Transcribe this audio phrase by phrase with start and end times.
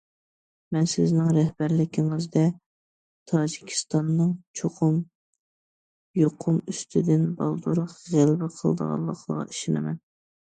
[0.75, 2.45] مەن سىزنىڭ رەھبەرلىكىڭىزدە،
[3.31, 4.31] تاجىكىستاننىڭ
[4.61, 4.97] چوقۇم
[6.21, 10.03] يۇقۇم ئۈستىدىن بالدۇر غەلىبە قىلىدىغانلىقىغا ئىشىنىمەن.